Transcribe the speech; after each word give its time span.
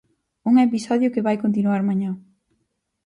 Un 0.49 0.55
episodio 0.67 1.13
que 1.13 1.25
vai 1.27 1.37
continuar 1.43 1.81
mañá. 1.89 2.11